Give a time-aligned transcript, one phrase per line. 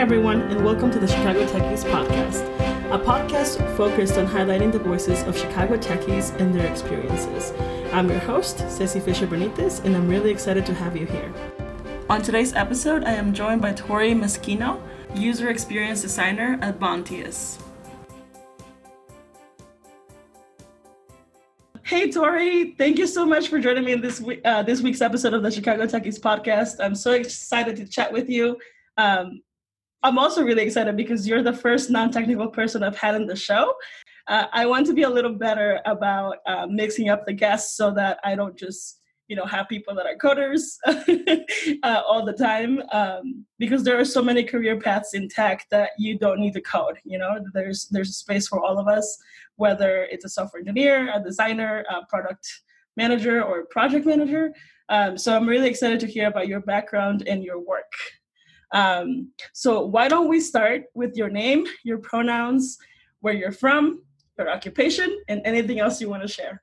[0.00, 2.42] everyone, and welcome to the Chicago Techies podcast,
[2.90, 7.52] a podcast focused on highlighting the voices of Chicago techies and their experiences.
[7.92, 11.30] I'm your host, Ceci Fisher Benitez, and I'm really excited to have you here.
[12.08, 14.80] On today's episode, I am joined by Tori Meschino,
[15.14, 17.58] user experience designer at Bounteous.
[21.84, 25.02] Hey Tori, thank you so much for joining me in this week, uh, this week's
[25.02, 26.82] episode of the Chicago Techies podcast.
[26.82, 28.56] I'm so excited to chat with you.
[28.96, 29.42] Um,
[30.02, 33.74] I'm also really excited because you're the first non-technical person I've had in the show.
[34.26, 37.90] Uh, I want to be a little better about uh, mixing up the guests so
[37.92, 40.76] that I don't just you know have people that are coders
[41.84, 45.90] uh, all the time um, because there are so many career paths in tech that
[45.96, 47.38] you don't need to code you know?
[47.54, 49.16] There's there's a space for all of us
[49.54, 52.44] whether it's a software engineer a designer a product
[52.96, 54.52] manager or project manager.
[54.88, 57.92] Um, so i'm really excited to hear about your background and your work
[58.72, 62.78] um, so why don't we start with your name, your pronouns,
[63.20, 64.02] where you're from,
[64.38, 66.62] your occupation, and anything else you want to share.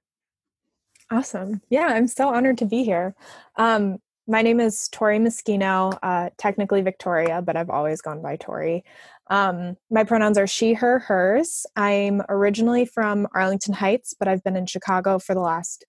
[1.11, 1.61] Awesome.
[1.69, 3.15] Yeah, I'm so honored to be here.
[3.55, 8.83] Um, my name is Tori Meschino, uh, technically Victoria, but I've always gone by Tori.
[9.29, 11.65] Um, my pronouns are she, her, hers.
[11.77, 15.85] I'm originally from Arlington Heights, but I've been in Chicago for the last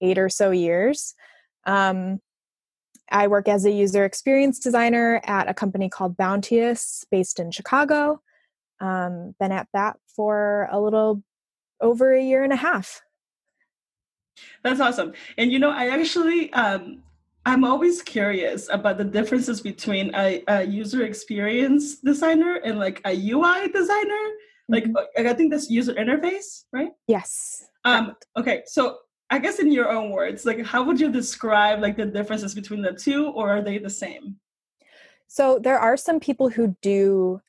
[0.00, 1.14] eight or so years.
[1.64, 2.20] Um,
[3.10, 8.22] I work as a user experience designer at a company called Bounteous based in Chicago.
[8.80, 11.22] Um, been at that for a little
[11.80, 13.02] over a year and a half.
[14.62, 15.12] That's awesome.
[15.36, 17.02] And you know, I actually, um,
[17.44, 23.12] I'm always curious about the differences between a, a, user experience designer and like a
[23.12, 24.24] UI designer.
[24.68, 25.26] Like, mm-hmm.
[25.26, 26.90] I think that's user interface, right?
[27.08, 27.66] Yes.
[27.84, 28.98] Um, okay, so
[29.32, 32.82] I guess in your own words, like how would you describe like the differences between
[32.82, 34.36] the two or are they the same?
[35.26, 37.40] So there are some people who do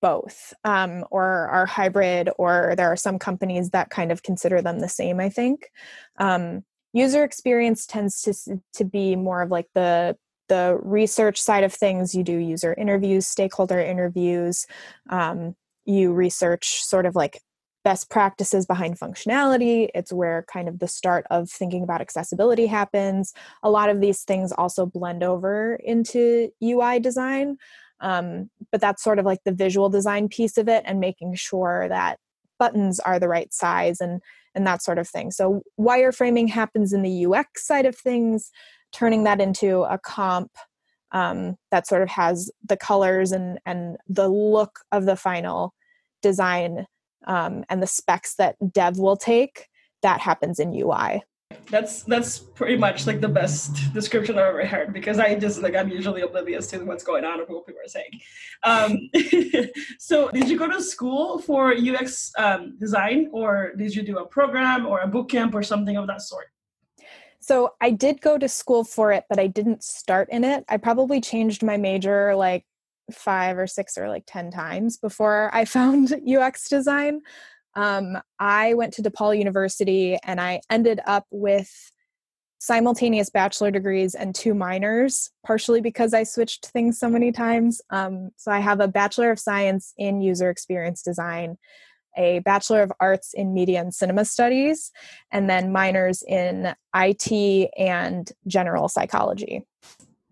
[0.00, 4.80] both um, or are hybrid or there are some companies that kind of consider them
[4.80, 5.70] the same i think
[6.18, 10.14] um, user experience tends to, to be more of like the
[10.50, 14.66] the research side of things you do user interviews stakeholder interviews
[15.08, 17.40] um, you research sort of like
[17.84, 19.88] best practices behind functionality.
[19.94, 23.32] It's where kind of the start of thinking about accessibility happens.
[23.62, 27.58] A lot of these things also blend over into UI design.
[28.00, 31.86] Um, but that's sort of like the visual design piece of it and making sure
[31.88, 32.18] that
[32.58, 34.20] buttons are the right size and
[34.56, 35.32] and that sort of thing.
[35.32, 38.52] So wireframing happens in the UX side of things,
[38.92, 40.52] turning that into a comp
[41.10, 45.74] um, that sort of has the colors and and the look of the final
[46.22, 46.86] design
[47.26, 49.68] um, and the specs that dev will take
[50.02, 51.22] that happens in ui
[51.70, 55.74] that's that's pretty much like the best description I've ever heard because I just like
[55.74, 58.10] I'm usually oblivious to what's going on or what people are saying.
[58.64, 59.10] Um,
[59.98, 64.26] so, did you go to school for UX um, design, or did you do a
[64.26, 66.46] program or a boot camp or something of that sort?
[67.40, 70.64] So, I did go to school for it, but I didn't start in it.
[70.68, 72.64] I probably changed my major like
[73.12, 77.20] five or six or like 10 times before I found UX design.
[77.76, 81.90] Um, I went to DePaul University and I ended up with
[82.64, 87.82] simultaneous bachelor degrees and two minors, partially because I switched things so many times.
[87.90, 91.58] Um, so I have a Bachelor of Science in User Experience Design,
[92.16, 94.92] a Bachelor of Arts in Media and Cinema Studies,
[95.30, 99.66] and then minors in IT and General Psychology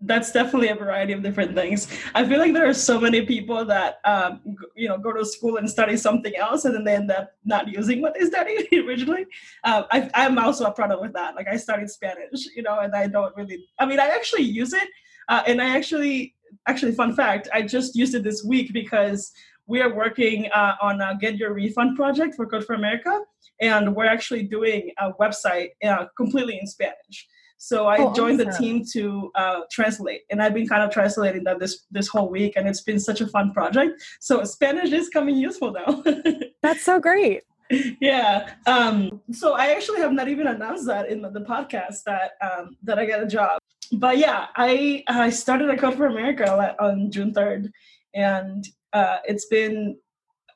[0.05, 1.87] that's definitely a variety of different things.
[2.13, 4.41] I feel like there are so many people that um,
[4.75, 7.67] you know go to school and study something else, and then they end up not
[7.67, 9.25] using what they studied originally.
[9.63, 11.35] Uh, I, am also a product with that.
[11.35, 13.65] Like I studied Spanish, you know, and I don't really.
[13.79, 14.87] I mean, I actually use it,
[15.29, 16.35] uh, and I actually
[16.67, 19.31] actually fun fact, I just used it this week because
[19.65, 23.21] we are working uh, on a Get Your Refund project for Code for America,
[23.61, 27.27] and we're actually doing a website uh, completely in Spanish.
[27.63, 28.51] So I oh, joined awesome.
[28.51, 32.29] the team to uh, translate, and I've been kind of translating that this this whole
[32.29, 34.03] week, and it's been such a fun project.
[34.19, 36.03] So Spanish is coming useful now.
[36.61, 37.43] That's so great.
[38.01, 38.49] Yeah.
[38.67, 42.75] Um, so I actually have not even announced that in the, the podcast that um,
[42.83, 43.59] that I got a job.
[43.93, 47.71] But yeah, I I started at Code for America on June third,
[48.13, 49.95] and uh, it's been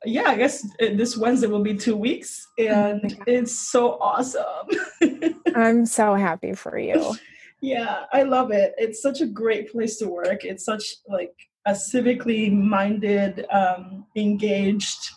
[0.06, 4.68] yeah, I guess uh, this Wednesday will be two weeks, and oh it's so awesome.
[5.56, 7.16] I'm so happy for you.
[7.60, 8.76] Yeah, I love it.
[8.78, 10.46] It's such a great place to work.
[10.46, 11.34] It's such like
[11.66, 15.10] a civically minded, um, engaged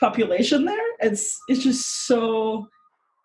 [0.00, 0.88] population there.
[1.00, 2.68] It's it's just so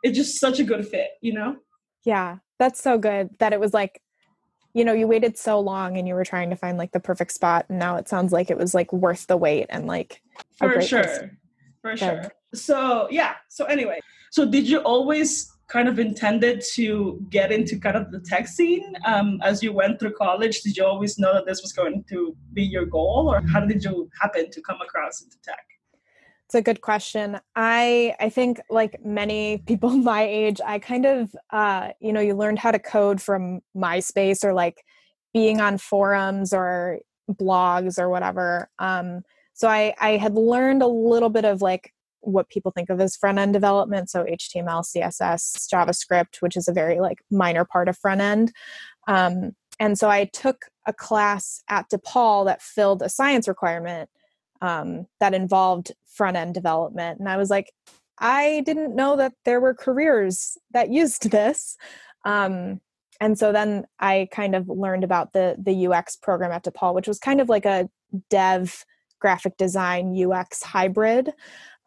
[0.03, 1.57] it's just such a good fit, you know?
[2.03, 4.01] Yeah, that's so good that it was like
[4.77, 7.31] you know you waited so long and you were trying to find like the perfect
[7.31, 10.21] spot and now it sounds like it was like worth the wait and like
[10.57, 11.31] for sure.
[11.81, 11.99] for Good.
[11.99, 12.31] sure.
[12.53, 13.33] So yeah.
[13.49, 13.99] So anyway.
[14.31, 18.93] So did you always kind of intended to get into kind of the tech scene
[19.05, 20.61] um, as you went through college?
[20.61, 23.83] Did you always know that this was going to be your goal or how did
[23.83, 25.65] you happen to come across into tech
[26.47, 27.39] it's a good question.
[27.57, 32.35] I I think like many people my age, I kind of uh, you know, you
[32.35, 34.81] learned how to code from MySpace or like
[35.33, 36.99] being on forums or
[37.29, 38.69] blogs or whatever.
[38.79, 39.23] Um,
[39.53, 43.17] so I I had learned a little bit of like what people think of as
[43.17, 47.97] front end development, so HTML, CSS, JavaScript, which is a very like minor part of
[47.97, 48.53] front end.
[49.07, 54.09] Um, and so I took a class at DePaul that filled a science requirement
[54.61, 57.19] um, that involved front end development.
[57.19, 57.71] And I was like,
[58.19, 61.77] I didn't know that there were careers that used this.
[62.25, 62.81] Um,
[63.19, 67.07] and so then I kind of learned about the the UX program at DePaul, which
[67.07, 67.89] was kind of like a
[68.29, 68.85] dev
[69.19, 71.33] graphic design UX hybrid.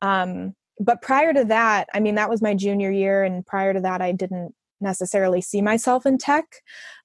[0.03, 3.81] Um, but prior to that, I mean, that was my junior year, and prior to
[3.81, 6.47] that, I didn't necessarily see myself in tech,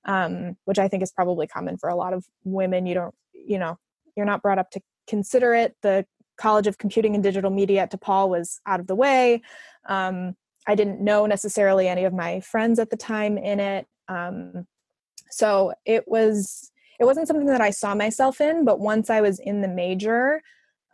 [0.06, 2.86] um, which I think is probably common for a lot of women.
[2.86, 3.78] You don't, you know,
[4.16, 5.76] you're not brought up to consider it.
[5.82, 6.06] The
[6.38, 9.42] College of Computing and Digital Media at DePaul was out of the way.
[9.88, 10.36] Um,
[10.68, 13.88] I didn't know necessarily any of my friends at the time in it.
[14.08, 14.66] Um,
[15.30, 19.40] so it was it wasn't something that I saw myself in, but once I was
[19.40, 20.42] in the major,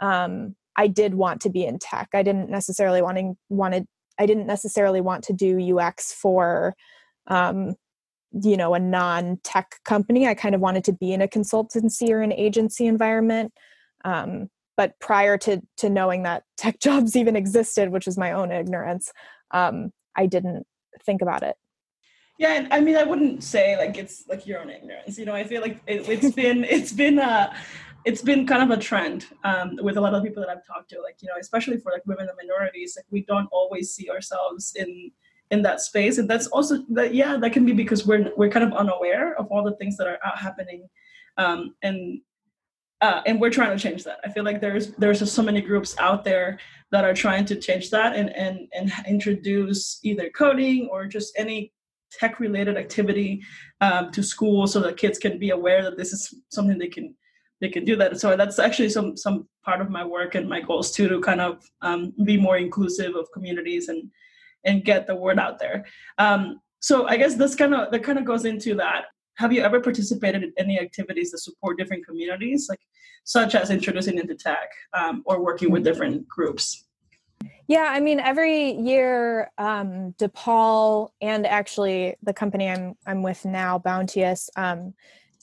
[0.01, 2.09] um, I did want to be in tech.
[2.13, 3.85] I didn't necessarily wanting wanted
[4.19, 6.75] I didn't necessarily want to do UX for
[7.27, 7.75] um,
[8.31, 10.27] you know a non-tech company.
[10.27, 13.53] I kind of wanted to be in a consultancy or an agency environment.
[14.03, 18.51] Um, but prior to to knowing that tech jobs even existed which is my own
[18.51, 19.11] ignorance
[19.51, 20.65] um, i didn't
[21.05, 21.55] think about it.
[22.37, 25.35] Yeah and i mean i wouldn't say like it's like your own ignorance you know
[25.35, 27.53] i feel like it, has been it's been uh
[28.03, 30.89] it's been kind of a trend um, with a lot of people that I've talked
[30.89, 34.09] to, like you know, especially for like women and minorities, like we don't always see
[34.09, 35.11] ourselves in
[35.51, 38.65] in that space, and that's also that yeah, that can be because we're we're kind
[38.65, 40.87] of unaware of all the things that are out happening,
[41.37, 42.21] um, and
[43.01, 44.19] uh, and we're trying to change that.
[44.23, 46.59] I feel like there's there's so many groups out there
[46.91, 51.73] that are trying to change that and and and introduce either coding or just any
[52.11, 53.41] tech related activity
[53.79, 57.15] um, to school so that kids can be aware that this is something they can
[57.59, 58.19] they can do that.
[58.19, 61.41] So that's actually some some part of my work and my goals too to kind
[61.41, 64.11] of um, be more inclusive of communities and
[64.63, 65.85] and get the word out there.
[66.19, 69.05] Um, so I guess this kind of that kind of goes into that
[69.41, 72.79] have you ever participated in any activities that support different communities, like
[73.23, 76.85] such as introducing into tech um, or working with different groups?
[77.67, 83.79] Yeah, I mean, every year, um, DePaul and actually the company I'm I'm with now,
[83.79, 84.93] Bounteous, um,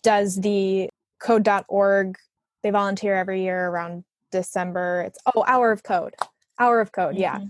[0.03, 0.91] does the
[1.21, 2.17] Code.org.
[2.63, 5.05] They volunteer every year around December.
[5.09, 6.15] It's oh, Hour of Code,
[6.61, 7.23] Hour of Code, mm-hmm.
[7.23, 7.41] yeah,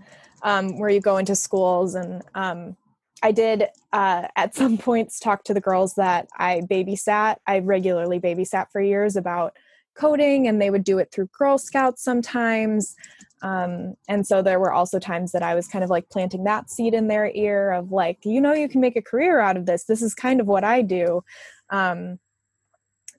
[0.43, 2.77] um, where you go into schools and um,
[3.23, 7.37] I did uh, at some points talk to the girls that I babysat.
[7.47, 9.57] I regularly babysat for years about
[9.95, 12.95] coding, and they would do it through Girl Scouts sometimes.
[13.43, 16.71] Um, and so there were also times that I was kind of like planting that
[16.71, 19.67] seed in their ear of like, you know, you can make a career out of
[19.67, 19.85] this.
[19.85, 21.23] This is kind of what I do.
[21.71, 22.19] Um,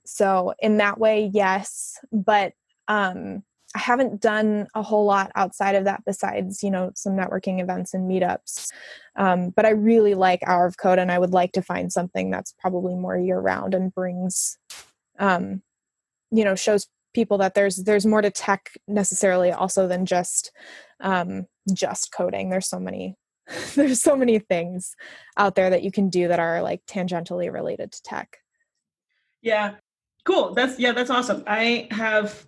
[0.05, 1.97] so in that way, yes.
[2.11, 2.53] But
[2.87, 3.43] um,
[3.75, 7.93] I haven't done a whole lot outside of that besides, you know, some networking events
[7.93, 8.69] and meetups.
[9.15, 12.31] Um, but I really like Hour of Code and I would like to find something
[12.31, 14.57] that's probably more year round and brings,
[15.19, 15.61] um,
[16.31, 20.51] you know, shows people that there's there's more to tech necessarily also than just
[20.99, 22.49] um, just coding.
[22.49, 23.15] There's so many
[23.75, 24.95] there's so many things
[25.37, 28.37] out there that you can do that are like tangentially related to tech.
[29.41, 29.75] Yeah.
[30.25, 30.53] Cool.
[30.53, 31.43] That's yeah, that's awesome.
[31.47, 32.45] I have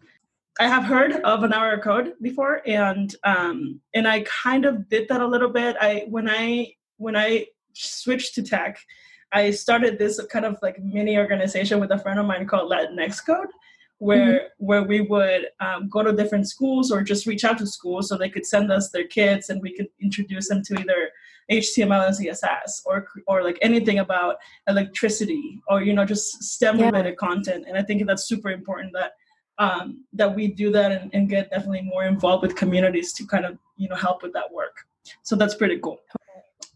[0.59, 5.07] I have heard of an hour code before, and um, and I kind of did
[5.07, 5.75] that a little bit.
[5.79, 8.77] I when I when I switched to tech,
[9.31, 13.25] I started this kind of like mini organization with a friend of mine called Latinx
[13.25, 13.47] Code,
[13.99, 14.65] where mm-hmm.
[14.65, 18.17] where we would um, go to different schools or just reach out to schools so
[18.17, 21.11] they could send us their kids and we could introduce them to either
[21.49, 27.15] HTML and CSS or or like anything about electricity or you know just STEM related
[27.21, 27.27] yeah.
[27.27, 27.65] content.
[27.67, 29.13] And I think that's super important that
[29.57, 33.45] um, that we do that and, and, get definitely more involved with communities to kind
[33.45, 34.75] of you know help with that work.
[35.23, 35.99] So that's pretty cool.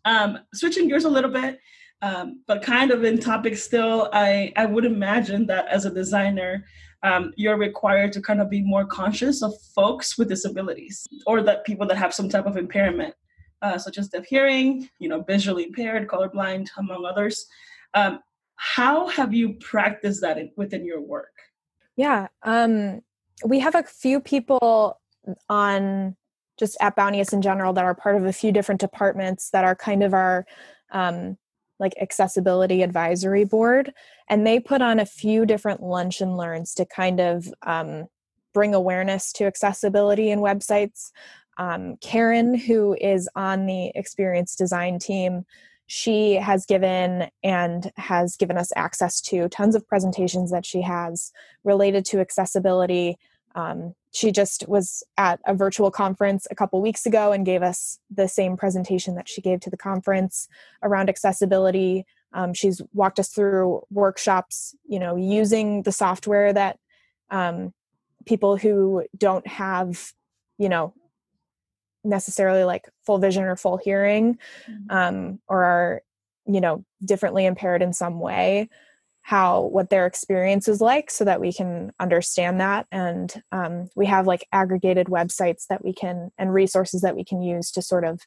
[0.03, 1.60] Um, switching gears a little bit
[2.01, 6.65] um, but kind of in topic still i i would imagine that as a designer
[7.03, 11.65] um, you're required to kind of be more conscious of folks with disabilities or that
[11.65, 13.13] people that have some type of impairment
[13.62, 17.48] uh, such as deaf hearing you know visually impaired colorblind among others.
[17.94, 18.20] Um,
[18.58, 21.34] how have you practiced that in, within your work?
[21.95, 23.01] Yeah, um,
[23.45, 24.99] we have a few people
[25.49, 26.15] on
[26.57, 29.75] just at Bounteous in general that are part of a few different departments that are
[29.75, 30.45] kind of our
[30.91, 31.37] um,
[31.79, 33.93] like accessibility advisory board,
[34.29, 38.05] and they put on a few different lunch and learns to kind of um,
[38.53, 41.11] bring awareness to accessibility in websites.
[41.57, 45.45] Um, Karen, who is on the experience design team,
[45.88, 51.32] she has given and has given us access to tons of presentations that she has
[51.63, 53.18] related to accessibility.
[53.54, 58.00] Um, she just was at a virtual conference a couple weeks ago and gave us
[58.10, 60.48] the same presentation that she gave to the conference
[60.82, 62.06] around accessibility.
[62.34, 66.80] Um, she's walked us through workshops, you know, using the software that
[67.30, 67.74] um,
[68.25, 70.13] people who don't have,
[70.58, 70.94] you know,
[72.05, 74.38] necessarily like full vision or full hearing
[74.69, 74.95] mm-hmm.
[74.95, 76.01] um, or are
[76.47, 78.69] you know differently impaired in some way
[79.25, 82.85] how what their experience is like so that we can understand that.
[82.91, 87.41] And um, we have like aggregated websites that we can and resources that we can
[87.41, 88.21] use to sort of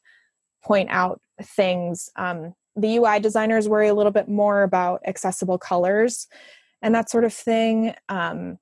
[0.65, 2.11] point out things.
[2.17, 6.27] Um, the ui designers worry a little bit more about accessible colors
[6.83, 7.95] and that sort of thing.
[8.09, 8.59] Um,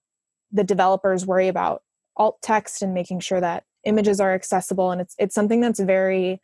[0.53, 1.85] the developers worry about
[2.19, 6.41] alt text and making sure that images are accessible and it's it's something that's very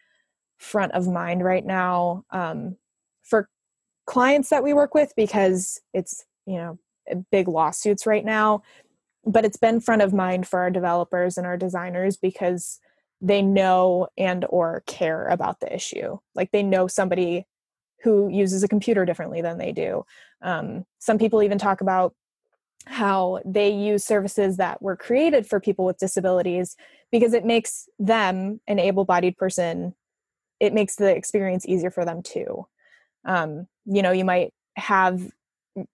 [0.59, 2.77] front of mind right now um,
[3.23, 3.49] for
[4.07, 6.79] clients that we work with because it's you know
[7.31, 8.63] big lawsuits right now.
[9.25, 12.81] But it's been front of mind for our developers and our designers because
[13.21, 16.19] they know and or care about the issue.
[16.35, 17.47] Like they know somebody
[18.03, 20.05] who uses a computer differently than they do.
[20.43, 22.15] Um, some people even talk about
[22.87, 26.75] how they use services that were created for people with disabilities
[27.13, 29.95] because it makes them an able-bodied person.
[30.59, 32.67] It makes the experience easier for them too.
[33.25, 35.31] Um, you know you might have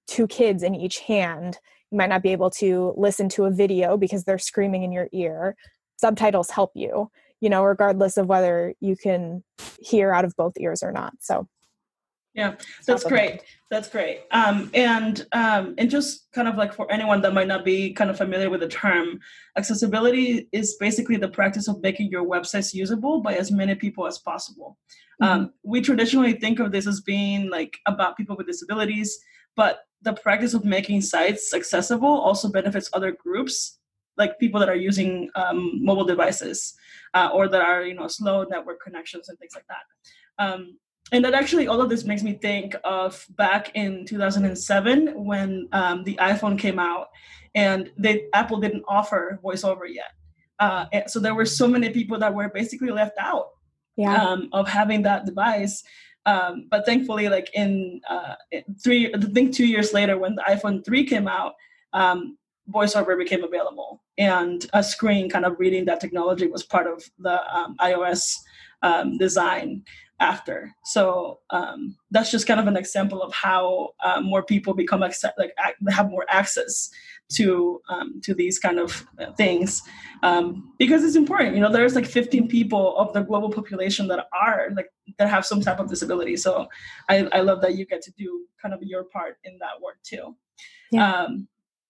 [0.07, 1.59] two kids in each hand.
[1.91, 5.09] You might not be able to listen to a video because they're screaming in your
[5.13, 5.57] ear.
[5.99, 7.11] Subtitles help you
[7.41, 9.45] you know regardless of whether you can
[9.81, 11.15] hear out of both ears or not.
[11.21, 11.49] So
[12.39, 12.55] yeah
[12.87, 13.43] that's great.
[13.71, 14.21] That's great.
[14.31, 18.11] Um, and um, and just kind of like for anyone that might not be kind
[18.11, 19.21] of familiar with the term
[19.59, 24.19] accessibility is basically the practice of making your websites usable by as many people as
[24.19, 24.79] possible.
[25.21, 25.33] Mm-hmm.
[25.33, 29.19] um, we traditionally think of this as being like about people with disabilities
[29.57, 33.79] but the practice of making sites accessible also benefits other groups
[34.19, 36.75] like people that are using um, mobile devices
[37.15, 40.45] uh, or that are you know slow network connections and things like that.
[40.45, 40.79] Um,
[41.13, 46.05] and that actually all of this makes me think of back in 2007 when um,
[46.05, 47.09] the iphone came out
[47.55, 50.13] and they apple didn't offer voiceover yet
[50.61, 53.51] uh, so there were so many people that were basically left out
[53.97, 54.23] yeah.
[54.23, 55.83] um, of having that device
[56.27, 58.35] um, but thankfully like in, uh,
[58.83, 61.55] three i think two years later when the iphone 3 came out
[61.93, 62.38] um,
[62.71, 67.57] voiceover became available and a screen kind of reading that technology was part of the
[67.57, 68.35] um, ios
[68.83, 69.83] um, design
[70.21, 70.75] after.
[70.85, 75.39] So um, that's just kind of an example of how uh, more people become accept,
[75.39, 75.55] like
[75.89, 76.91] have more access
[77.31, 79.83] to um, to these kind of uh, things
[80.23, 81.55] um, because it's important.
[81.55, 85.47] You know, there's like 15 people of the global population that are like that have
[85.47, 86.37] some type of disability.
[86.37, 86.69] So
[87.09, 89.99] I, I love that you get to do kind of your part in that work
[90.03, 90.35] too.
[90.91, 91.27] Yeah.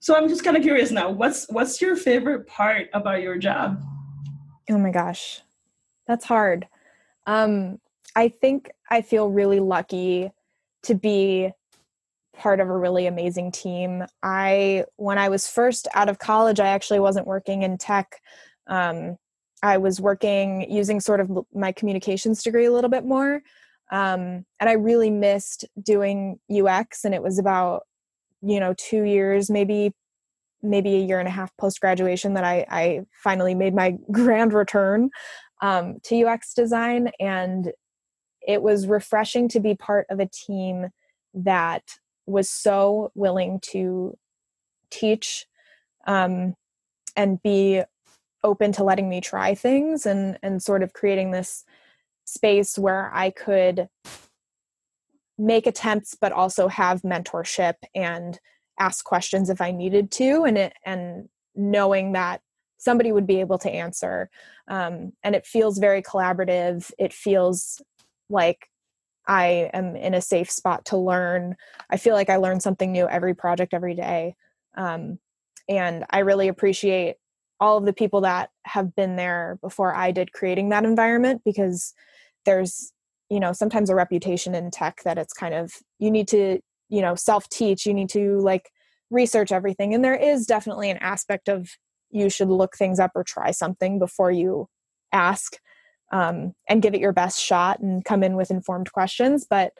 [0.00, 1.10] So I'm just kind of curious now.
[1.10, 3.82] What's what's your favorite part about your job?
[4.70, 5.40] Oh my gosh,
[6.06, 6.68] that's hard.
[7.26, 7.78] Um,
[8.14, 10.30] I think I feel really lucky
[10.84, 11.50] to be
[12.36, 14.04] part of a really amazing team.
[14.22, 18.20] I when I was first out of college, I actually wasn't working in tech.
[18.68, 19.16] Um,
[19.62, 23.42] I was working using sort of my communications degree a little bit more,
[23.90, 27.04] um, and I really missed doing UX.
[27.04, 27.82] And it was about
[28.42, 29.92] you know two years, maybe
[30.62, 34.52] maybe a year and a half post graduation that I, I finally made my grand
[34.52, 35.10] return
[35.62, 37.72] um, to UX design, and
[38.46, 40.88] it was refreshing to be part of a team
[41.34, 41.82] that
[42.26, 44.16] was so willing to
[44.90, 45.46] teach
[46.06, 46.54] um,
[47.16, 47.82] and be
[48.44, 51.64] open to letting me try things and and sort of creating this
[52.24, 53.88] space where I could
[55.38, 58.38] make attempts but also have mentorship and
[58.78, 62.40] ask questions if I needed to and it and knowing that
[62.78, 64.30] somebody would be able to answer
[64.68, 67.80] um, and it feels very collaborative it feels
[68.28, 68.68] like
[69.28, 71.56] I am in a safe spot to learn.
[71.90, 74.34] I feel like I learn something new every project, every day.
[74.74, 75.18] Um,
[75.68, 77.16] and I really appreciate
[77.60, 81.92] all of the people that have been there before I did creating that environment because
[82.46, 82.92] there's,
[83.30, 87.02] you know, sometimes a reputation in tech that it's kind of, you need to you
[87.02, 88.70] know self teach you need to like
[89.10, 91.70] research everything and there is definitely an aspect of
[92.10, 94.66] you should look things up or try something before you
[95.12, 95.56] ask
[96.10, 99.72] um, and give it your best shot and come in with informed questions but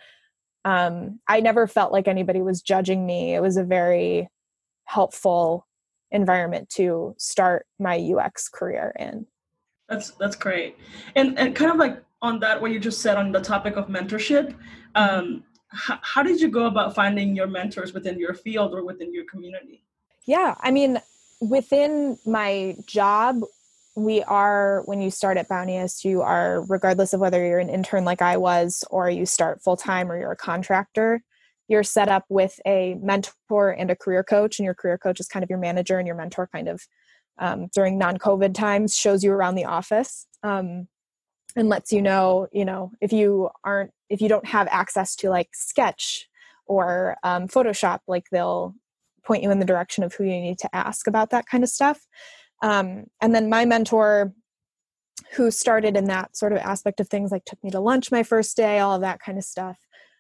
[0.65, 3.35] um, i never felt like anybody was judging me.
[3.35, 4.29] It was a very
[4.85, 5.67] helpful
[6.11, 9.27] environment to start my ux career in.
[9.89, 10.77] That's that's great.
[11.15, 13.89] And and kind of like on that what you just said on the topic of
[13.89, 14.55] mentorship
[14.95, 19.13] um, how, how did you go about finding your mentors within your field or within
[19.13, 19.85] your community?
[20.27, 20.99] Yeah i mean
[21.41, 23.41] within my job
[23.95, 28.05] we are when you start at bounteous you are regardless of whether you're an intern
[28.05, 31.23] like i was or you start full-time or you're a contractor
[31.69, 35.29] you're set up with a mentor and a career coach and your career coach is
[35.29, 36.83] kind of your manager and your mentor kind of
[37.39, 40.27] um, during non-covid times shows you around the office.
[40.43, 40.89] Um,
[41.59, 45.29] and lets you know you know if you aren't if you don't have access to
[45.29, 46.29] like sketch
[46.67, 48.75] or um, photoshop like they'll
[49.29, 51.71] point you in the direction of who you need to ask about that kind of
[51.71, 52.01] stuff.
[52.63, 54.33] Um, and then my mentor
[55.33, 58.23] who started in that sort of aspect of things like took me to lunch my
[58.23, 59.77] first day all of that kind of stuff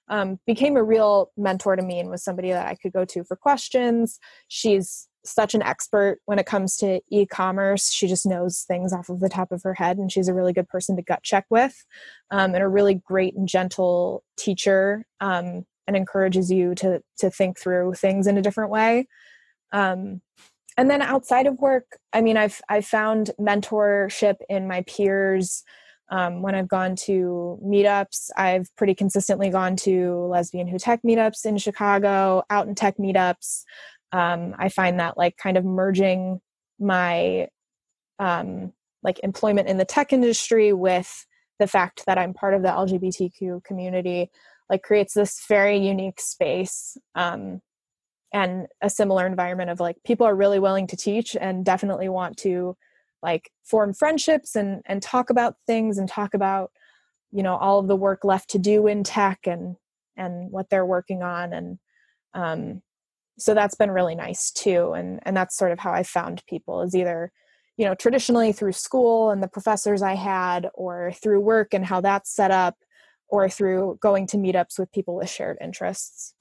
[0.09, 3.25] um, became a real mentor to me and was somebody that i could go to
[3.25, 4.19] for questions.
[4.49, 7.91] She's such an expert when it comes to e-commerce.
[7.91, 10.53] She just knows things off of the top of her head and she's a really
[10.53, 11.85] good person to gut check with
[12.31, 17.59] um, and a really great and gentle teacher um, and encourages you to to think
[17.59, 19.07] through things in a different way.
[19.73, 20.21] Um,
[20.77, 25.65] and then outside of work i mean i've i've found mentorship in my peers.
[26.11, 31.45] Um, when I've gone to meetups, I've pretty consistently gone to Lesbians Who Tech meetups
[31.45, 33.65] in Chicago, out in tech meetups
[34.13, 36.41] um, i find that like kind of merging
[36.79, 37.47] my
[38.19, 38.73] um,
[39.03, 41.27] like employment in the tech industry with
[41.59, 44.31] the fact that i'm part of the lgbtq community
[44.71, 47.61] like creates this very unique space um,
[48.33, 52.37] and a similar environment of like people are really willing to teach and definitely want
[52.37, 52.77] to
[53.23, 56.71] like form friendships and and talk about things and talk about
[57.33, 59.77] you know all of the work left to do in tech and
[60.17, 61.79] and what they're working on and
[62.35, 62.83] um,
[63.39, 66.83] so that's been really nice too and and that's sort of how i found people
[66.83, 67.33] is either
[67.77, 72.01] you know traditionally through school and the professors i had or through work and how
[72.01, 72.77] that's set up
[73.29, 76.35] or through going to meetups with people with shared interests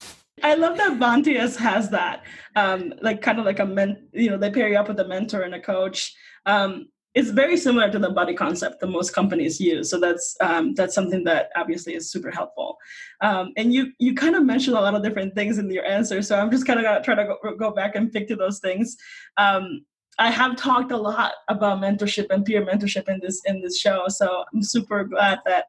[0.43, 2.21] I love that Bounteous has that,
[2.55, 5.07] um, like kind of like a men, you know, they pair you up with a
[5.07, 6.15] mentor and a coach.
[6.45, 9.89] Um, it's very similar to the buddy concept that most companies use.
[9.89, 12.77] So that's um, that's something that obviously is super helpful.
[13.21, 16.21] Um, and you you kind of mentioned a lot of different things in your answer.
[16.21, 18.59] So I'm just kind of gonna try to go, go back and pick to those
[18.59, 18.95] things.
[19.37, 19.83] Um,
[20.19, 24.03] I have talked a lot about mentorship and peer mentorship in this in this show.
[24.09, 25.65] So I'm super glad that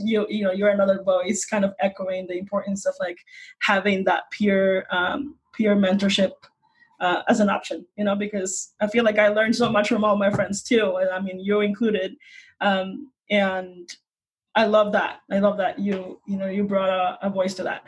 [0.00, 3.18] you you know you're another voice kind of echoing the importance of like
[3.60, 6.32] having that peer um, peer mentorship
[7.00, 10.04] uh, as an option, you know, because I feel like I learned so much from
[10.04, 10.96] all my friends too.
[10.96, 12.16] And I mean, you included.
[12.60, 13.90] Um, and
[14.54, 15.20] I love that.
[15.30, 17.84] I love that you, you know, you brought a, a voice to that.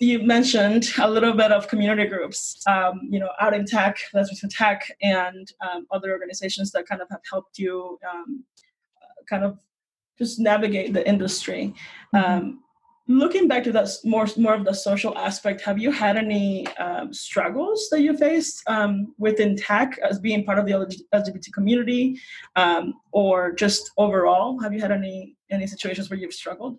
[0.00, 4.50] You mentioned a little bit of community groups, um, you know, out in tech, Lesbian
[4.50, 8.44] Tech, and um, other organizations that kind of have helped you um,
[9.28, 9.56] kind of
[10.18, 11.74] just navigate the industry.
[12.12, 12.56] Mm-hmm.
[13.10, 17.14] Looking back to that more more of the social aspect have you had any um,
[17.14, 22.20] struggles that you faced um, within tech as being part of the lgbt community?
[22.54, 26.78] Um, or just overall have you had any any situations where you've struggled?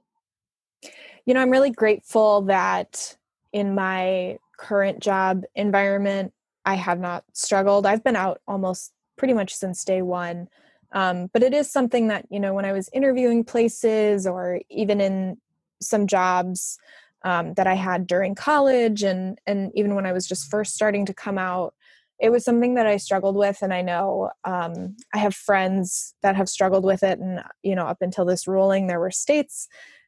[1.26, 3.18] You know i'm really grateful that
[3.52, 6.32] in my current job environment
[6.64, 7.88] i have not struggled.
[7.88, 10.48] I've been out almost pretty much since day one.
[10.92, 15.02] Um, but it is something that you know when i was interviewing places or even
[15.02, 15.38] in
[15.82, 16.78] some jobs
[17.24, 21.06] um, that I had during college and and even when I was just first starting
[21.06, 21.74] to come out,
[22.20, 26.36] it was something that I struggled with, and I know um, I have friends that
[26.36, 29.68] have struggled with it, and you know up until this ruling, there were states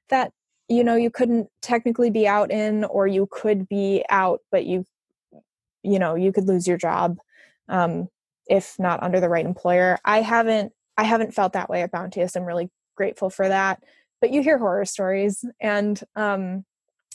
[0.10, 0.31] that
[0.69, 4.86] you know you couldn't technically be out in, or you could be out, but you
[5.84, 7.17] you know you could lose your job
[7.69, 8.07] um,
[8.47, 9.97] if not under the right employer.
[10.05, 12.36] I haven't I haven't felt that way at Bounteous.
[12.36, 13.81] I'm really grateful for that
[14.21, 16.63] but you hear horror stories and um,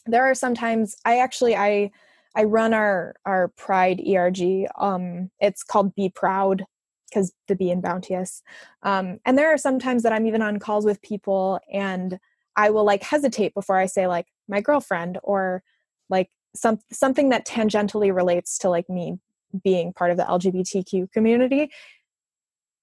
[0.05, 1.91] there are sometimes i actually i
[2.35, 4.41] i run our our pride erg
[4.79, 6.65] um, it's called be proud
[7.09, 8.43] because the be in bounteous
[8.83, 12.19] um, and there are sometimes that i'm even on calls with people and
[12.57, 15.63] i will like hesitate before i say like my girlfriend or
[16.11, 19.19] like some something that tangentially relates to like me
[19.65, 21.71] being part of the lgbtq community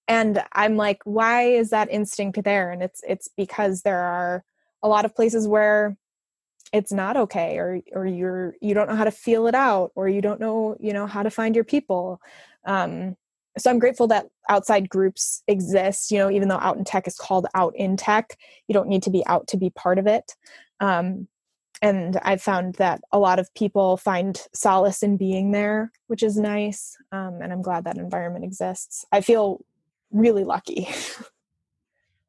[0.08, 2.72] and i'm like why is that instinct there?
[2.72, 4.44] And it's it's because there are
[4.82, 5.98] a lot of places where
[6.72, 10.10] it's not okay or or you're you don't know how to feel it out or
[10.10, 12.22] you don't know you know how to find your people.
[12.66, 13.16] Um,
[13.58, 17.16] so i'm grateful that outside groups exist you know even though out in tech is
[17.16, 18.36] called out in tech
[18.68, 20.36] you don't need to be out to be part of it.
[20.80, 21.28] Um,
[21.82, 26.38] and i've found that a lot of people find solace in being there which is
[26.38, 26.98] nice.
[27.12, 29.06] Um, and i'm glad that environment exists.
[29.12, 29.64] I feel
[30.14, 30.88] really lucky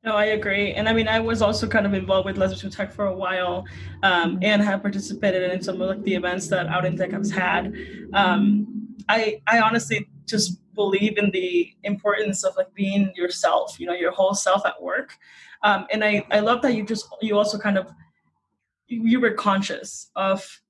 [0.04, 0.74] No, I agree.
[0.74, 3.64] And I mean, I was also kind of involved with Lesbians Tech for a while
[4.02, 4.44] um, mm-hmm.
[4.44, 7.72] and have participated in some of like the events that Out in Tech has had.
[8.12, 13.94] Um, I, I honestly just believe in the importance of like being yourself, you know,
[13.94, 15.16] your whole self at work.
[15.62, 17.90] Um, and I, I love that you just, you also kind of,
[18.86, 20.60] you were conscious of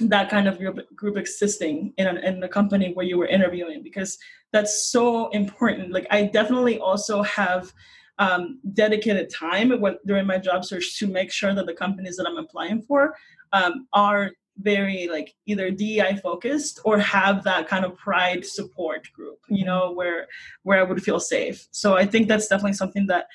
[0.00, 3.82] that kind of group, group existing in, an, in the company where you were interviewing
[3.82, 4.18] because
[4.52, 5.92] that's so important.
[5.92, 7.72] Like I definitely also have
[8.18, 12.26] um, dedicated time when, during my job search to make sure that the companies that
[12.26, 13.14] I'm applying for
[13.52, 19.38] um, are very like either DEI focused or have that kind of pride support group,
[19.48, 20.26] you know, where
[20.62, 21.68] where I would feel safe.
[21.70, 23.26] So I think that's definitely something that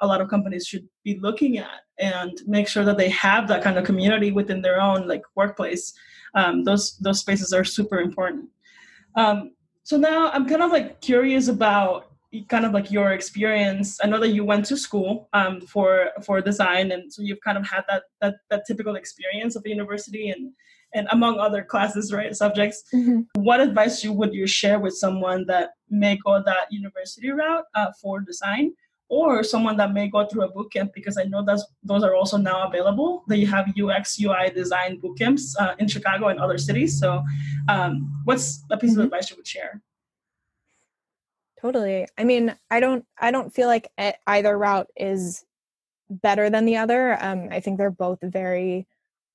[0.00, 3.62] a lot of companies should be looking at and make sure that they have that
[3.62, 5.92] kind of community within their own like workplace.
[6.34, 8.50] Um, those those spaces are super important.
[9.16, 12.08] Um, so now I'm kind of like curious about
[12.48, 16.40] kind of like your experience i know that you went to school um, for for
[16.42, 20.28] design and so you've kind of had that that, that typical experience of the university
[20.28, 20.52] and
[20.94, 23.20] and among other classes right subjects mm-hmm.
[23.42, 27.90] what advice you would you share with someone that may go that university route uh,
[28.00, 28.72] for design
[29.08, 32.14] or someone that may go through a boot camp because i know that's those are
[32.14, 36.38] also now available that you have ux ui design boot camps uh, in chicago and
[36.40, 37.22] other cities so
[37.68, 39.00] um, what's a piece mm-hmm.
[39.00, 39.80] of advice you would share
[41.60, 42.06] Totally.
[42.16, 43.90] I mean, I don't I don't feel like
[44.26, 45.44] either route is
[46.08, 47.18] better than the other.
[47.20, 48.86] Um, I think they're both very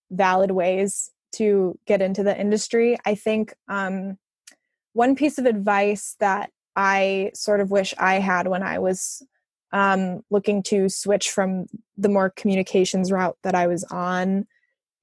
[0.09, 2.97] valid ways to get into the industry.
[3.05, 4.17] I think um,
[4.93, 9.21] one piece of advice that I sort of wish I had when I was
[9.73, 11.65] um, looking to switch from
[11.97, 14.45] the more communications route that I was on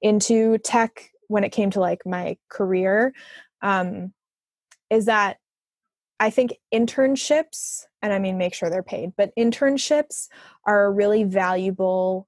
[0.01, 3.13] into tech when it came to like my career
[3.61, 4.13] um,
[4.89, 5.37] is that
[6.19, 10.27] I think internships, and I mean, make sure they're paid, but internships
[10.65, 12.27] are a really valuable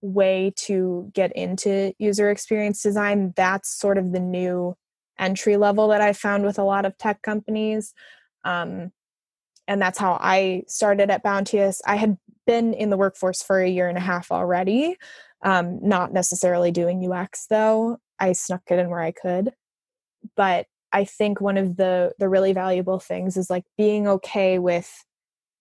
[0.00, 3.34] way to get into user experience design.
[3.36, 4.76] That's sort of the new
[5.18, 7.92] entry level that I found with a lot of tech companies.
[8.44, 8.92] Um,
[9.68, 11.80] and that's how I started at Bounteous.
[11.86, 14.96] I had been in the workforce for a year and a half already,
[15.42, 17.98] um, not necessarily doing UX though.
[18.18, 19.52] I snuck it in where I could.
[20.34, 24.90] But I think one of the the really valuable things is like being okay with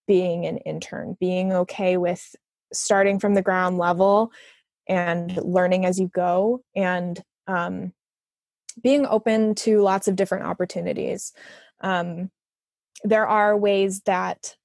[0.07, 2.33] being an intern, being okay with
[2.71, 4.31] starting from the ground level
[4.87, 7.91] and learning as you go and um,
[8.81, 11.33] being open to lots of different opportunities.
[11.81, 12.31] Um,
[13.03, 14.55] there are ways that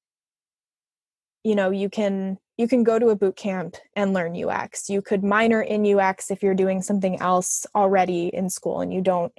[1.45, 4.88] you know you can you can go to a boot camp and learn UX.
[4.88, 9.01] You could minor in UX if you're doing something else already in school and you
[9.01, 9.33] don't,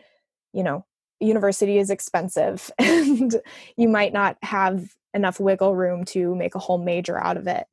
[0.51, 0.85] you know,
[1.19, 3.35] university is expensive and
[3.77, 7.65] you might not have enough wiggle room to make a whole major out of it.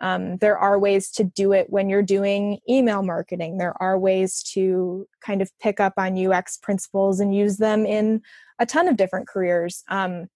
[0.00, 3.58] Um, there are ways to do it when you're doing email marketing.
[3.58, 8.22] There are ways to kind of pick up on UX principles and use them in
[8.58, 9.84] a ton of different careers.
[9.88, 10.28] Um,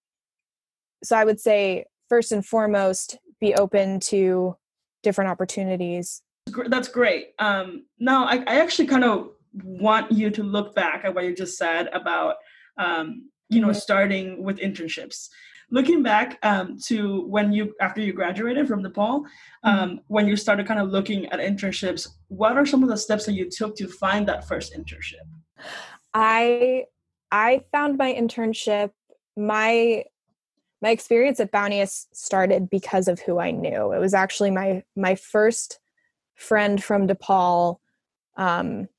[1.03, 4.55] so I would say, first and foremost, be open to
[5.01, 6.21] different opportunities.
[6.67, 7.29] That's great.
[7.39, 9.29] Um, now, I, I actually kind of
[9.63, 12.35] want you to look back at what you just said about
[12.77, 15.29] um, you know, starting with internships.
[15.71, 19.69] Looking back um, to when you, after you graduated from DePaul, mm-hmm.
[19.69, 23.25] um, when you started kind of looking at internships, what are some of the steps
[23.25, 25.25] that you took to find that first internship?
[26.13, 26.85] I
[27.31, 28.91] I found my internship.
[29.35, 30.03] My
[30.83, 33.93] my experience at Bounteous started because of who I knew.
[33.93, 35.79] It was actually my my first
[36.35, 37.77] friend from DePaul
[38.35, 38.89] um,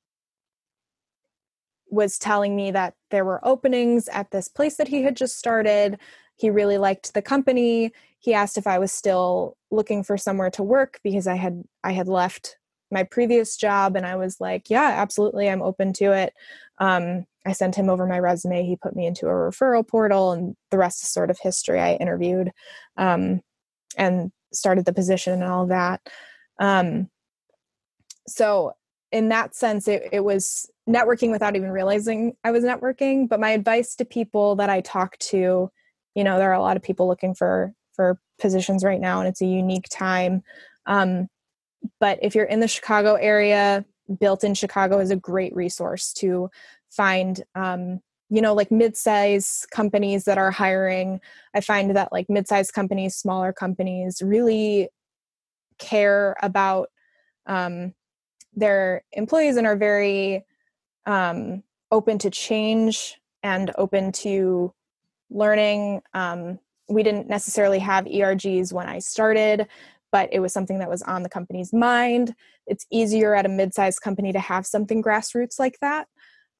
[1.91, 5.99] was telling me that there were openings at this place that he had just started.
[6.37, 7.91] He really liked the company.
[8.17, 11.91] He asked if I was still looking for somewhere to work because I had I
[11.91, 12.57] had left
[12.89, 16.33] my previous job and I was like, yeah, absolutely, I'm open to it.
[16.79, 18.65] Um, I sent him over my resume.
[18.65, 21.79] He put me into a referral portal, and the rest is sort of history.
[21.79, 22.51] I interviewed
[22.97, 23.41] um,
[23.97, 26.01] and started the position and all that.
[26.59, 27.09] Um,
[28.27, 28.73] so
[29.11, 33.29] in that sense, it, it was networking without even realizing I was networking.
[33.29, 35.71] But my advice to people that I talk to,
[36.15, 39.27] you know, there are a lot of people looking for for positions right now, and
[39.27, 40.41] it's a unique time.
[40.85, 41.27] Um,
[41.99, 43.85] but if you're in the Chicago area,
[44.19, 46.49] built in Chicago is a great resource to
[46.95, 51.19] find um, you know like mid-size companies that are hiring.
[51.53, 54.89] I find that like mid-size companies smaller companies really
[55.77, 56.89] care about
[57.45, 57.93] um,
[58.53, 60.45] their employees and are very
[61.05, 64.73] um, open to change and open to
[65.29, 66.01] learning.
[66.13, 69.67] Um, we didn't necessarily have ergs when i started
[70.15, 72.33] but it was something that was on the company's mind.
[72.67, 76.07] It's easier at a mid-sized company to have something grassroots like that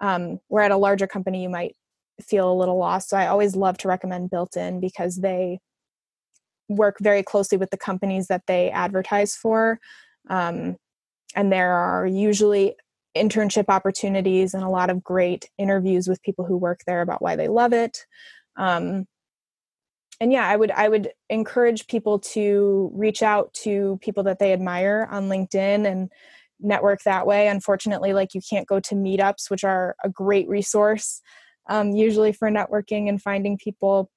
[0.02, 1.76] um, where at a larger company you might
[2.22, 3.10] feel a little lost.
[3.10, 5.60] So i always love to recommend built in because they
[6.70, 9.80] work very closely with the companies that they advertise for.
[10.30, 10.78] Um,
[11.36, 12.76] and there are usually
[13.16, 17.36] internship opportunities and a lot of great interviews with people who work there about why
[17.36, 18.06] they love it.
[18.58, 19.06] Um,
[20.20, 24.54] and yeah i would i would encourage people to reach out to people that they
[24.54, 26.12] admire on linkedin and
[26.60, 27.48] network that way.
[27.48, 31.22] Unfortunately like you can't go to meetups which are a great resource
[31.68, 34.10] um, usually for networking and finding people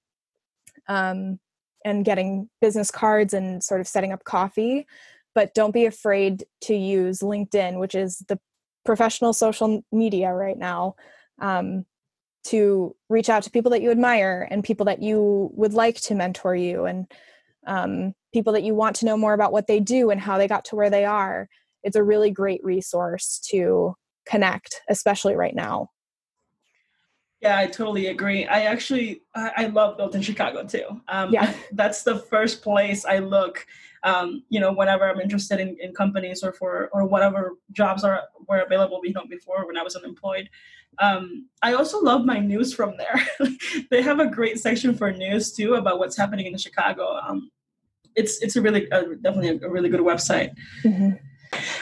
[0.89, 1.39] um,
[1.85, 4.87] and getting business cards and sort of setting up coffee.
[5.35, 8.39] But don't be afraid to use linkedin which is the
[8.85, 10.95] professional social media right now
[11.41, 11.85] um,
[12.45, 16.15] to reach out to people that you admire and people that you would like to
[16.15, 17.11] mentor you and
[17.67, 20.49] um, people that you want to know more about what they do and how they
[20.49, 21.49] got to where they are
[21.83, 23.95] it's a really great resource to
[24.27, 25.91] connect especially right now.
[27.41, 28.47] Yeah i totally agree.
[28.47, 31.01] I actually i, I love built in chicago too.
[31.09, 31.55] Um, yeah.
[31.73, 33.67] that's the first place i look
[34.05, 38.23] um, you know whenever i'm interested in, in companies or for or whatever jobs are
[38.49, 40.49] were available you know before when i was unemployed.
[41.01, 43.21] Um, i also love my news from there.
[43.91, 47.21] They have a great section for news too about what's happening in chicago.
[47.27, 47.51] Um,
[48.17, 50.51] it's it's a really uh, definitely a, a, really good website.
[50.85, 51.11] Mm-hmm.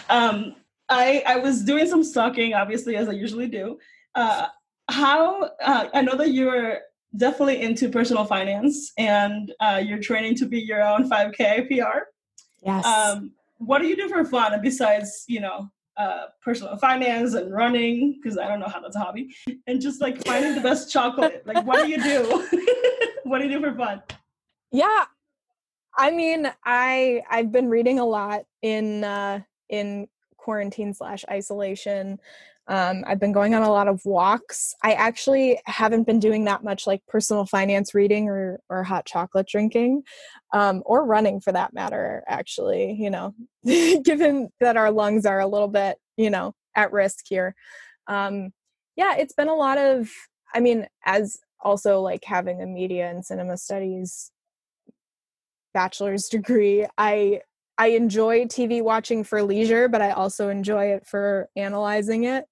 [0.09, 0.57] Um,
[0.89, 3.79] I I was doing some stalking, obviously, as I usually do.
[4.15, 4.47] Uh,
[4.89, 6.79] how uh, I know that you're
[7.17, 11.99] definitely into personal finance and uh, you're training to be your own 5K PR.
[12.63, 12.85] Yes.
[12.85, 18.19] Um, what do you do for fun besides, you know, uh, personal finance and running?
[18.21, 19.35] Because I don't know how that's a hobby.
[19.67, 21.43] And just like finding the best chocolate.
[21.47, 22.49] Like, what do you do?
[23.25, 24.03] what do you do for fun?
[24.73, 25.05] Yeah,
[25.97, 32.19] I mean, I I've been reading a lot in uh, in quarantine slash isolation.
[32.69, 34.75] Um, I've been going on a lot of walks.
[34.83, 39.47] I actually haven't been doing that much like personal finance reading or or hot chocolate
[39.49, 40.03] drinking,
[40.53, 42.25] um, or running for that matter.
[42.27, 47.25] Actually, you know, given that our lungs are a little bit you know at risk
[47.29, 47.55] here.
[48.09, 48.53] Um,
[48.97, 50.11] yeah, it's been a lot of.
[50.55, 54.31] I mean, as also like having a media and cinema studies
[55.73, 57.43] bachelor's degree, I
[57.79, 62.45] I enjoy TV watching for leisure, but I also enjoy it for analyzing it.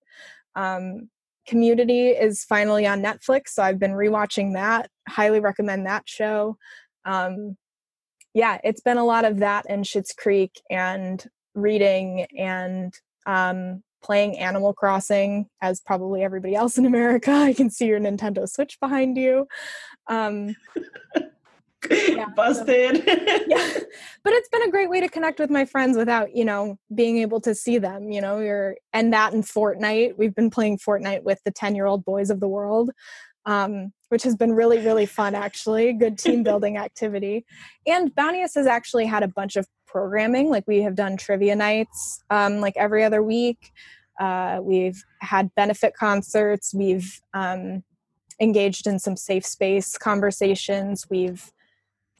[0.55, 1.09] Um,
[1.47, 4.89] Community is finally on Netflix, so I've been rewatching that.
[5.07, 6.57] Highly recommend that show.
[7.05, 7.59] Um,
[8.33, 11.23] yeah, it's been a lot of that and Schitt's Creek and
[11.55, 12.95] reading and
[13.27, 17.31] um, playing Animal Crossing, as probably everybody else in America.
[17.33, 19.47] I can see your Nintendo Switch behind you.
[20.07, 20.57] Um,
[21.91, 23.03] yeah, busted.
[23.47, 23.69] yeah
[24.23, 27.19] but it's been a great way to connect with my friends without you know being
[27.19, 31.23] able to see them you know you're and that in fortnite we've been playing fortnite
[31.23, 32.91] with the 10 year old boys of the world
[33.47, 37.45] um, which has been really really fun actually good team building activity.
[37.87, 42.23] And bounteous has actually had a bunch of programming like we have done trivia nights
[42.31, 43.73] um, like every other week.
[44.21, 47.83] Uh, we've had benefit concerts we've um,
[48.41, 51.51] engaged in some safe space conversations we've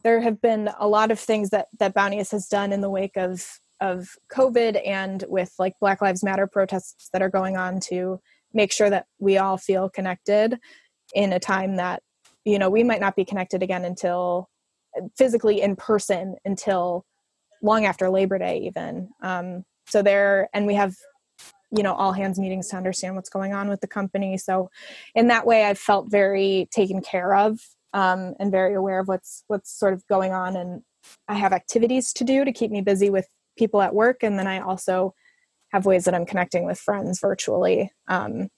[0.05, 3.17] there have been a lot of things that that Bounteous has done in the wake
[3.17, 8.21] of of COVID and with like Black Lives Matter protests that are going on to
[8.53, 10.59] make sure that we all feel connected
[11.15, 12.03] in a time that
[12.45, 14.47] you know we might not be connected again until
[15.17, 17.03] physically in person until
[17.63, 19.09] long after Labor Day even.
[19.23, 20.93] Um, so there and we have
[21.71, 24.69] you know all hands meetings to understand what's going on with the company so
[25.15, 27.59] in that way i've felt very taken care of
[27.95, 30.55] um, and very aware of what's what's sort of going on.
[30.55, 30.81] And
[31.27, 33.27] i have activities to do to keep me busy with
[33.57, 34.21] people at work.
[34.21, 35.15] And then i also
[35.71, 37.91] have ways that i'm connecting with friends virtually.
[38.07, 38.49] Um,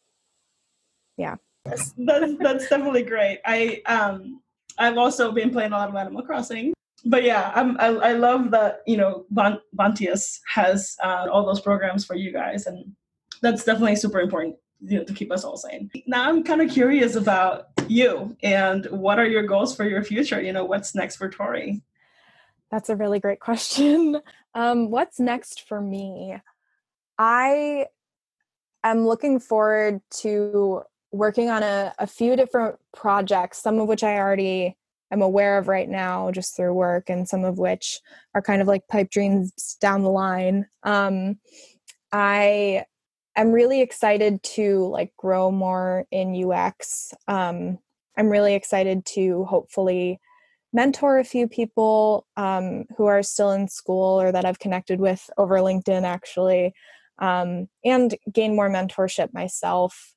[1.18, 1.36] yeah.
[1.66, 3.40] That's, that's definitely great.
[3.46, 4.42] I um
[4.80, 6.74] i've also been playing a lot of animal crossing.
[7.06, 12.04] But yeah I'm, I, I love that you know Bounteous has uh, all those programs
[12.06, 12.66] for you guys.
[12.66, 12.96] And
[13.44, 15.90] that's definitely super important you know, to keep us all sane.
[16.06, 20.42] Now I'm kind of curious about you and what are your goals for your future?
[20.42, 21.82] You know, what's next for Tori?
[22.70, 24.22] That's a really great question.
[24.56, 26.36] Um, what's next for me?
[27.20, 27.86] I
[28.84, 34.18] am looking forward to working on a, a few different projects, some of which I
[34.18, 34.76] already
[35.12, 38.00] am aware of right now just through work, and some of which
[38.34, 40.66] are kind of like pipe dreams down the line.
[40.82, 41.38] Um,
[42.12, 42.86] I
[43.38, 47.14] am really excited to like grow more in UX.
[47.28, 47.78] Um,
[48.18, 50.20] I'm really excited to hopefully
[50.74, 55.30] mentor a few people um, who are still in school or that I've connected with
[55.38, 56.74] over LinkedIn actually,
[57.20, 60.14] um, and gain more mentorship myself.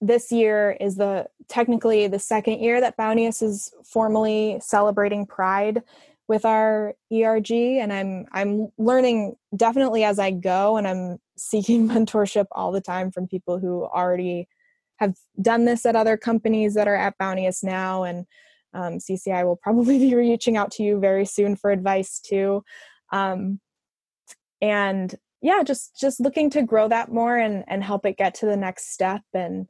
[0.00, 5.82] This year is the technically the second year that Bounteous is formally celebrating Pride
[6.30, 12.46] with our ERG, and I'm I'm learning definitely as I go, and I'm seeking mentorship
[12.52, 14.46] all the time from people who already
[14.98, 18.26] have done this at other companies that are at Bounteous now, and
[18.74, 22.62] um, CCI will probably be reaching out to you very soon for advice too.
[23.10, 23.58] Um,
[24.62, 25.12] and
[25.42, 28.56] yeah, just just looking to grow that more and and help it get to the
[28.56, 29.66] next step and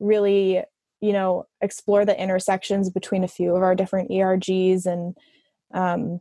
[0.00, 0.62] really
[1.02, 5.18] you know explore the intersections between a few of our different ERGs and
[5.72, 6.20] um,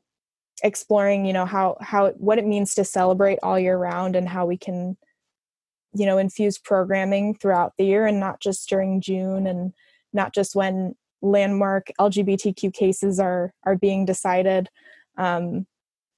[0.64, 4.46] exploring you know how how what it means to celebrate all year round and how
[4.46, 4.96] we can
[5.94, 9.74] you know infuse programming throughout the year and not just during June and
[10.14, 14.70] not just when landmark LGBTQ cases are are being decided,
[15.18, 15.66] um,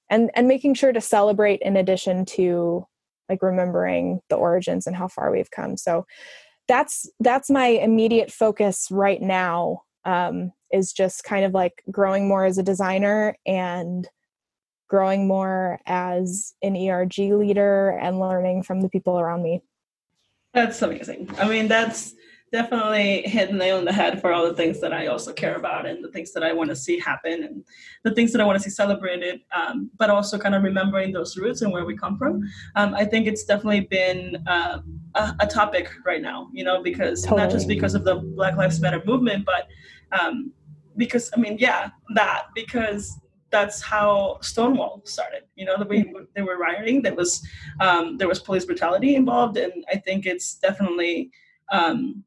[0.10, 2.88] and and making sure to celebrate in addition to
[3.30, 5.78] like remembering the origins and how far we've come.
[5.78, 6.06] So
[6.68, 9.84] that's that's my immediate focus right now.
[10.06, 14.10] Um, is just kind of like growing more as a designer and
[14.90, 19.62] growing more as an ERG leader and learning from the people around me.
[20.54, 21.30] That's amazing.
[21.38, 22.14] I mean, that's
[22.54, 25.56] definitely hit the nail on the head for all the things that I also care
[25.56, 27.66] about and the things that I want to see happen and
[28.04, 31.36] the things that I want to see celebrated, um, but also kind of remembering those
[31.36, 32.44] roots and where we come from.
[32.76, 34.82] Um, I think it's definitely been uh,
[35.16, 37.42] a, a, topic right now, you know, because totally.
[37.42, 39.68] not just because of the Black Lives Matter movement, but
[40.18, 40.54] um,
[40.96, 45.46] because, I mean, yeah, that, because that's how Stonewall started.
[45.56, 46.26] You know, the way mm-hmm.
[46.36, 47.44] they were rioting, there was
[47.80, 51.32] um, there was police brutality involved, and I think it's definitely
[51.72, 52.24] um,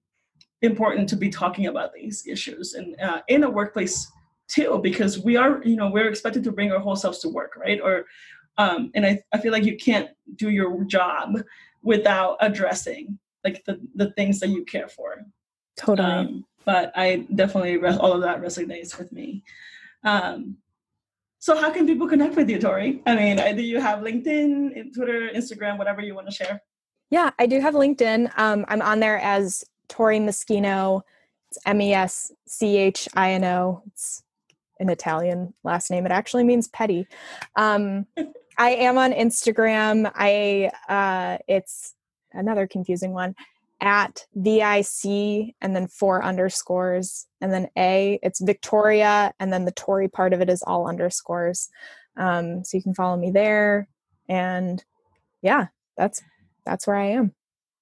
[0.66, 4.12] important to be talking about these issues and uh, in a workplace
[4.48, 7.56] too because we are you know we're expected to bring our whole selves to work
[7.56, 7.80] right?
[7.80, 8.04] Or
[8.58, 11.36] um, and I, I feel like you can't do your job
[11.82, 15.24] without addressing like the, the things that you care for.
[15.76, 16.08] Totally.
[16.08, 19.44] Um, but i definitely all of that resonates with me.
[20.04, 20.56] Um,
[21.38, 23.02] so how can people connect with you tori?
[23.06, 26.60] I mean do you have linkedin twitter instagram whatever you want to share?
[27.10, 28.30] Yeah i do have linkedin.
[28.36, 31.02] Um, i'm on there as Tori Meschino.
[31.48, 33.82] It's M E S C H I N O.
[33.86, 34.22] It's
[34.80, 36.06] an Italian last name.
[36.06, 37.06] It actually means petty.
[37.56, 38.06] Um,
[38.58, 40.10] I am on Instagram.
[40.14, 41.94] I uh, it's
[42.32, 43.34] another confusing one
[43.80, 48.18] at VIC and then four underscores and then A.
[48.22, 51.68] It's Victoria and then the Tori part of it is all underscores.
[52.16, 53.88] Um, so you can follow me there.
[54.28, 54.82] And
[55.42, 56.22] yeah, that's
[56.64, 57.34] that's where I am.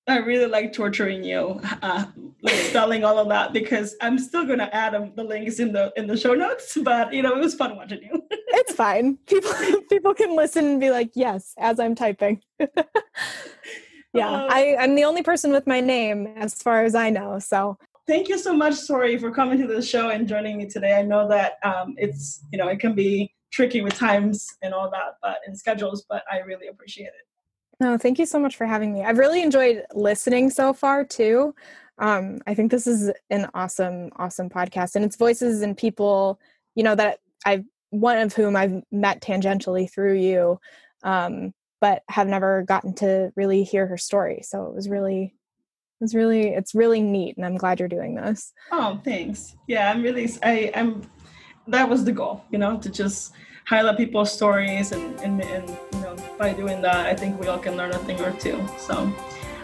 [0.06, 2.04] I really like torturing you, uh,
[2.42, 5.92] like spelling all of that because I'm still going to add the links in the
[5.96, 6.76] in the show notes.
[6.82, 8.22] But you know, it was fun watching you.
[8.30, 9.16] it's fine.
[9.26, 9.52] People
[9.88, 12.42] people can listen and be like, yes, as I'm typing.
[14.12, 17.38] yeah, uh, I I'm the only person with my name as far as I know.
[17.38, 20.96] So thank you so much, Tori, for coming to the show and joining me today.
[20.98, 24.90] I know that um, it's you know it can be tricky with times and all
[24.90, 26.04] that, but in schedules.
[26.10, 27.26] But I really appreciate it.
[27.80, 29.04] No, thank you so much for having me.
[29.04, 31.54] I've really enjoyed listening so far too.
[31.98, 36.40] Um, I think this is an awesome, awesome podcast, and it's voices and people,
[36.74, 40.58] you know, that I've one of whom I've met tangentially through you,
[41.04, 44.40] um, but have never gotten to really hear her story.
[44.42, 48.16] So it was really, it was really, it's really neat, and I'm glad you're doing
[48.16, 48.52] this.
[48.72, 49.54] Oh, thanks.
[49.68, 51.08] Yeah, I'm really, I, I'm.
[51.68, 53.32] That was the goal, you know, to just
[53.66, 57.58] highlight people's stories and, and, and you know by doing that i think we all
[57.58, 59.10] can learn a thing or two so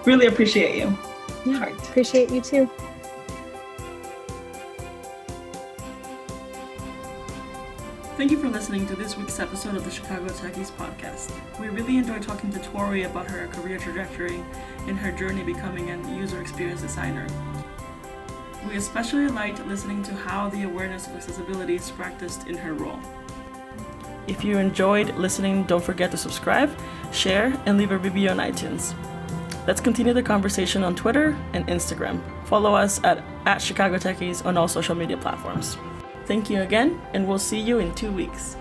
[0.04, 0.96] really appreciate you
[1.44, 1.72] yeah, Heart.
[1.88, 2.70] appreciate you too
[8.16, 11.32] Thank you for listening to this week's episode of the Chicago Techies podcast.
[11.58, 14.44] We really enjoyed talking to Tori about her career trajectory
[14.86, 17.26] and her journey becoming a user experience designer.
[18.68, 23.00] We especially liked listening to how the awareness of accessibility is practiced in her role.
[24.26, 26.70] If you enjoyed listening, don't forget to subscribe,
[27.12, 28.94] share, and leave a review on iTunes.
[29.66, 32.20] Let's continue the conversation on Twitter and Instagram.
[32.46, 35.76] Follow us at, at Chicago Techies on all social media platforms.
[36.26, 38.56] Thank you again, and we'll see you in two weeks.